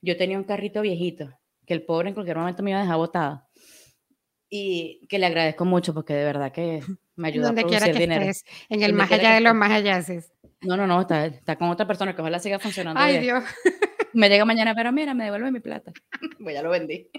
[0.00, 1.30] yo tenía un carrito viejito,
[1.66, 3.42] que el pobre en cualquier momento me iba a dejar botado.
[4.48, 6.82] Y que le agradezco mucho porque de verdad que
[7.16, 8.30] me ayuda a producir dinero.
[8.68, 10.04] en el más allá de los más allá.
[10.60, 13.00] No, no, no, está, está, con otra persona que ojalá siga funcionando.
[13.00, 13.42] Ay, Dios.
[14.12, 15.90] Me llega mañana, pero mira, me devuelve mi plata.
[16.42, 17.10] pues ya lo vendí.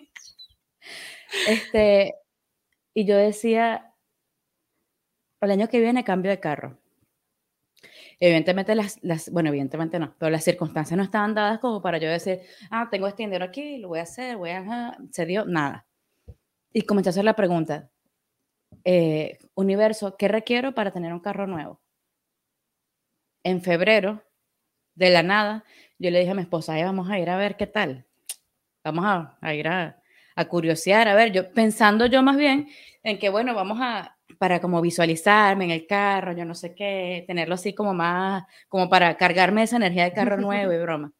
[1.47, 2.13] Este,
[2.93, 3.92] y yo decía,
[5.45, 6.77] el año que viene cambio de carro.
[8.19, 12.09] evidentemente las, las, bueno, evidentemente no, pero las circunstancias no estaban dadas como para yo
[12.09, 15.87] decir, ah, tengo este dinero aquí, lo voy a hacer, voy a, se dio, nada.
[16.71, 17.89] Y comencé a hacer la pregunta,
[18.83, 21.81] eh, universo, ¿qué requiero para tener un carro nuevo?
[23.43, 24.23] En febrero,
[24.95, 25.65] de la nada,
[25.99, 28.05] yo le dije a mi esposa, vamos a ir a ver qué tal.
[28.83, 29.05] Vamos
[29.41, 30.01] a, ir a,
[30.35, 32.67] a curiosear, a ver, yo pensando yo más bien
[33.01, 37.23] en que, bueno, vamos a, para como visualizarme en el carro, yo no sé qué,
[37.27, 41.11] tenerlo así como más, como para cargarme esa energía de carro nuevo y broma.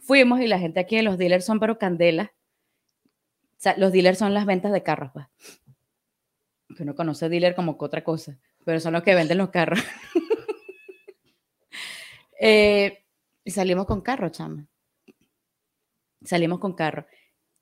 [0.00, 2.32] Fuimos y la gente aquí los dealers son pero candela.
[3.04, 5.26] O sea, los dealers son las ventas de carros, pues.
[6.76, 9.80] Que uno conoce dealer como que otra cosa, pero son los que venden los carros.
[12.42, 13.04] Eh,
[13.44, 14.66] y salimos con carro, chama.
[16.24, 17.06] Salimos con carro.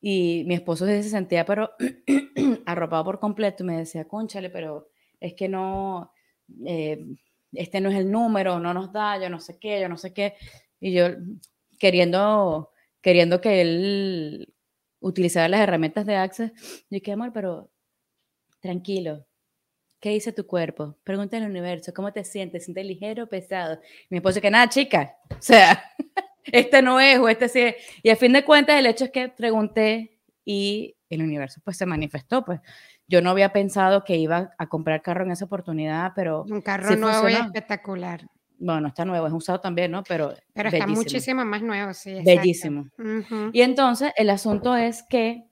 [0.01, 1.71] Y mi esposo se sentía, pero
[2.67, 4.89] arropado por completo, y me decía, conchale, pero
[5.21, 6.13] es que no,
[6.67, 7.05] eh,
[7.53, 10.13] este no es el número, no nos da, yo no sé qué, yo no sé
[10.13, 10.35] qué.
[10.81, 11.09] Y yo
[11.79, 14.55] queriendo, queriendo que él
[15.01, 17.71] utilizara las herramientas de Access, yo dije, amor, pero
[18.61, 19.29] tranquilo,
[20.01, 20.97] ¿Qué dice tu cuerpo?
[21.03, 22.65] Pregunta al universo, ¿cómo te sientes?
[22.65, 23.81] ¿Sientes ligero o pesado?
[24.11, 25.17] mi esposo que nada, chica.
[25.31, 25.83] O sea,
[26.53, 27.77] este no es o este sí es.
[28.03, 31.87] Y a fin de cuentas, el hecho es que pregunté y el universo pues se
[31.87, 32.45] manifestó.
[32.45, 32.61] Pues
[33.07, 36.45] yo no había pensado que iba a comprar carro en esa oportunidad, pero...
[36.49, 38.27] Un carro nuevo y espectacular.
[38.61, 40.03] Bueno, está nuevo, es usado también, ¿no?
[40.03, 42.21] Pero, pero está muchísimo más nuevo, sí.
[42.25, 42.89] Bellísimo.
[43.53, 45.45] Y entonces el asunto es que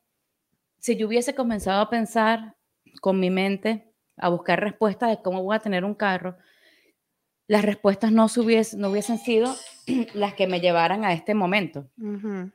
[0.78, 2.56] si yo hubiese comenzado a pensar
[3.00, 6.36] con mi mente, a buscar respuestas de cómo voy a tener un carro,
[7.46, 9.54] las respuestas no, hubiesen, no hubiesen sido
[10.14, 11.88] las que me llevaran a este momento.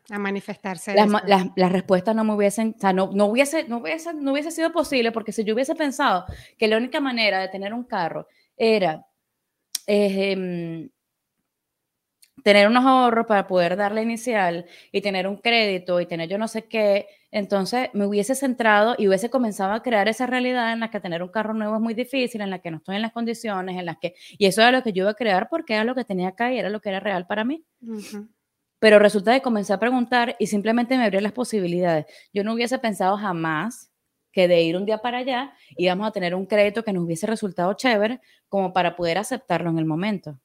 [0.09, 0.93] A manifestarse.
[0.93, 1.09] Las,
[1.55, 4.71] las, respuestas no me hubiesen, o sea, no, no, hubiese, no, hubiese, no hubiese sido
[4.71, 6.25] posible porque si yo hubiese pensado
[6.57, 9.05] que la única manera de tener un carro era
[9.87, 10.89] eh,
[12.43, 16.37] tener unos ahorros para poder dar la inicial y tener un crédito y tener yo
[16.37, 20.81] no sé qué, entonces me hubiese centrado y hubiese comenzado a crear esa realidad en
[20.81, 23.01] la que tener un carro nuevo es muy difícil, en la que no estoy en
[23.01, 24.15] las condiciones, en las que...
[24.37, 26.51] Y eso era lo que yo iba a crear porque era lo que tenía acá
[26.53, 27.63] y era lo que era real para mí.
[28.79, 32.05] Pero resulta que comencé a preguntar y simplemente me abrió las posibilidades.
[32.33, 33.91] Yo no hubiese pensado jamás
[34.33, 37.27] que de ir un día para allá íbamos a tener un crédito que nos hubiese
[37.27, 40.39] resultado chévere como para poder aceptarlo en el momento.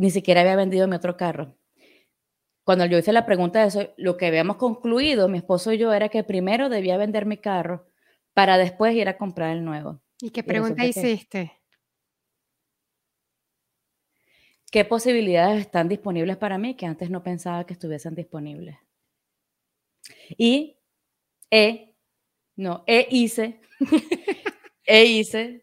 [0.00, 1.54] Ni siquiera había vendido mi otro carro.
[2.64, 5.92] Cuando yo hice la pregunta de eso, lo que habíamos concluido, mi esposo y yo,
[5.92, 7.86] era que primero debía vender mi carro
[8.32, 10.00] para después ir a comprar el nuevo.
[10.22, 11.52] ¿Y qué pregunta hiciste?
[14.70, 18.78] ¿Qué posibilidades están disponibles para mí que antes no pensaba que estuviesen disponibles?
[20.38, 20.78] Y
[21.50, 21.94] e,
[22.56, 23.60] no, e hice,
[24.86, 25.62] e hice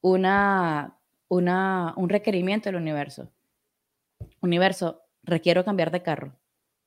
[0.00, 3.30] una, una, un requerimiento del universo
[4.40, 6.38] universo, requiero cambiar de carro.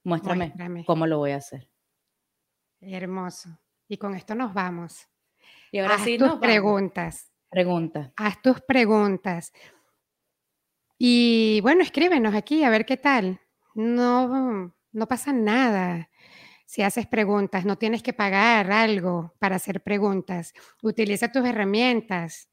[0.03, 0.53] Muéstrame,
[0.85, 1.69] cómo lo voy a hacer.
[2.81, 3.49] Hermoso.
[3.87, 5.07] Y con esto nos vamos.
[5.71, 7.31] Y ahora sí, tus preguntas.
[7.49, 8.13] Pregunta.
[8.15, 9.51] Haz tus preguntas.
[10.97, 13.39] Y bueno, escríbenos aquí a ver qué tal.
[13.73, 16.09] No, no pasa nada
[16.65, 17.65] si haces preguntas.
[17.65, 20.53] No tienes que pagar algo para hacer preguntas.
[20.81, 22.49] Utiliza tus herramientas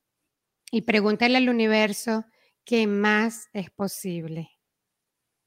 [0.70, 2.24] y pregúntale al universo
[2.64, 4.55] qué más es posible.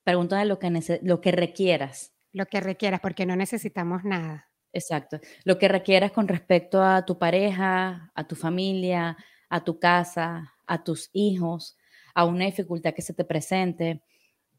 [0.04, 2.14] Pregúntale lo que, lo que requieras.
[2.32, 4.50] Lo que requieras, porque no necesitamos nada.
[4.72, 5.20] Exacto.
[5.44, 9.18] Lo que requieras con respecto a tu pareja, a tu familia,
[9.50, 11.78] a tu casa, a tus hijos,
[12.14, 14.04] a una dificultad que se te presente,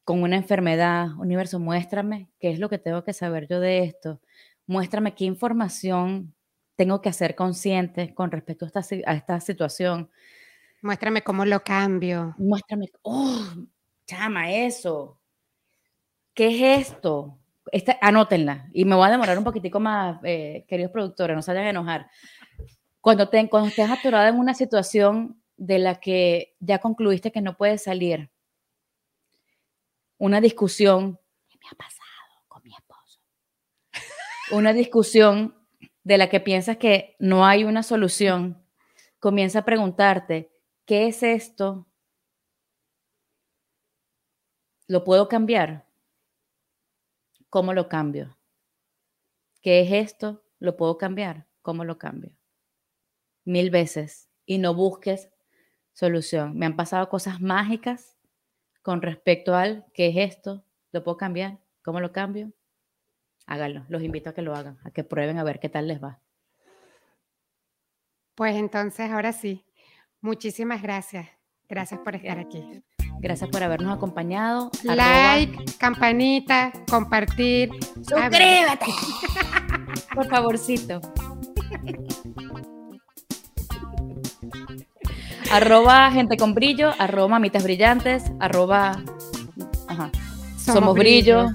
[0.04, 1.08] con una enfermedad.
[1.18, 4.20] Universo, muéstrame qué es lo que tengo que saber yo de esto.
[4.66, 6.34] Muéstrame qué información
[6.76, 10.10] tengo que hacer consciente con respecto a esta, a esta situación.
[10.82, 12.34] Muéstrame cómo lo cambio.
[12.38, 13.44] Muéstrame, oh,
[14.06, 15.19] llama eso.
[16.40, 17.38] ¿Qué es esto?
[17.70, 21.50] Esta, anótenla y me voy a demorar un poquitico más, eh, queridos productores, no se
[21.50, 22.10] vayan a enojar.
[23.02, 27.82] Cuando, te, estés atorada en una situación de la que ya concluiste que no puedes
[27.82, 28.30] salir,
[30.16, 33.20] una discusión, ¿qué me ha pasado con mi esposo?
[34.52, 35.54] Una discusión
[36.04, 38.64] de la que piensas que no hay una solución,
[39.18, 40.50] comienza a preguntarte,
[40.86, 41.86] ¿qué es esto?
[44.86, 45.89] ¿Lo puedo cambiar?
[47.50, 48.38] ¿Cómo lo cambio?
[49.60, 50.42] ¿Qué es esto?
[50.58, 51.46] ¿Lo puedo cambiar?
[51.62, 52.32] ¿Cómo lo cambio?
[53.44, 54.30] Mil veces.
[54.46, 55.30] Y no busques
[55.92, 56.56] solución.
[56.56, 58.16] Me han pasado cosas mágicas
[58.82, 60.64] con respecto al ¿qué es esto?
[60.92, 61.58] ¿Lo puedo cambiar?
[61.82, 62.52] ¿Cómo lo cambio?
[63.46, 63.84] Háganlo.
[63.88, 66.22] Los invito a que lo hagan, a que prueben a ver qué tal les va.
[68.34, 69.66] Pues entonces, ahora sí,
[70.20, 71.28] Muchísimas gracias.
[71.68, 72.82] Gracias por estar aquí.
[73.20, 74.70] Gracias por habernos acompañado.
[74.82, 77.70] Like, campanita, compartir.
[78.02, 78.86] Suscríbete.
[80.14, 81.00] por favorcito.
[85.50, 89.02] arroba gente con brillo, arroba mamitas brillantes, arroba
[90.56, 91.48] somos, brillo,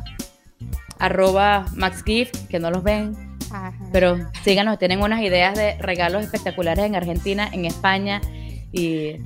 [1.00, 3.16] arroba Max Gift, que no los ven,
[3.92, 8.20] pero síganos, tienen unas ideas de regalos espectaculares en Argentina, en España
[8.72, 9.18] y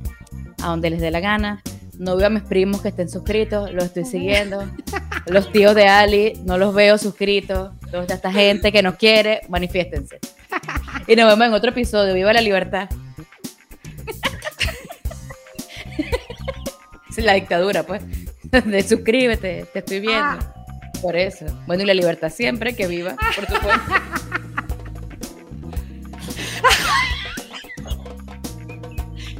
[0.62, 1.62] a donde les dé la gana.
[2.00, 4.66] No veo a mis primos que estén suscritos, los estoy siguiendo.
[5.26, 7.72] Los tíos de Ali, no los veo suscritos.
[7.90, 10.18] Toda esta gente que nos quiere, manifiéstense.
[11.06, 12.14] Y nos vemos en otro episodio.
[12.14, 12.88] ¡Viva la libertad!
[17.14, 18.00] Es la dictadura, pues.
[18.64, 20.22] De suscríbete, te estoy viendo.
[20.22, 20.54] Ah.
[21.02, 21.44] Por eso.
[21.66, 23.92] Bueno, y la libertad siempre, que viva, por supuesto.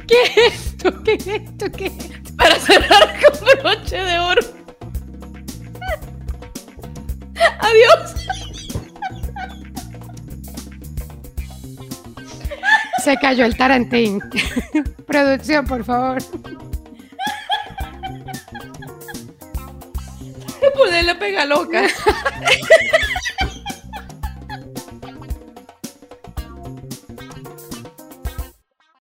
[0.07, 1.03] ¿Qué es esto?
[1.03, 1.71] ¿Qué es esto?
[1.71, 2.20] ¿Qué es esto?
[2.41, 4.41] Para cerrar con broche de oro.
[7.59, 8.15] Adiós.
[13.03, 14.19] Se cayó el tarantín.
[15.05, 16.17] Producción, por favor.
[20.75, 21.83] Ponerle pega loca.